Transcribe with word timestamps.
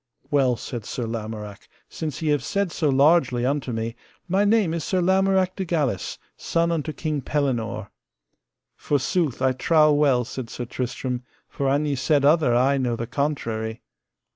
Well, 0.31 0.55
said 0.57 0.83
Sir 0.83 1.03
Lamorak, 1.05 1.67
since 1.87 2.23
ye 2.23 2.29
have 2.29 2.43
said 2.43 2.71
so 2.71 2.89
largely 2.89 3.45
unto 3.45 3.71
me, 3.71 3.95
my 4.27 4.43
name 4.43 4.73
is 4.73 4.83
Sir 4.83 4.99
Lamorak 4.99 5.55
de 5.55 5.63
Galis, 5.63 6.17
son 6.35 6.71
unto 6.71 6.91
King 6.91 7.21
Pellinore. 7.21 7.91
Forsooth, 8.75 9.43
I 9.43 9.51
trow 9.51 9.93
well, 9.93 10.25
said 10.25 10.49
Sir 10.49 10.65
Tristram, 10.65 11.21
for 11.47 11.69
an 11.69 11.85
ye 11.85 11.93
said 11.93 12.25
other 12.25 12.55
I 12.55 12.79
know 12.79 12.95
the 12.95 13.05
contrary. 13.05 13.83